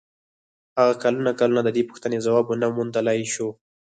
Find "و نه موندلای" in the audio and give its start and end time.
2.47-3.21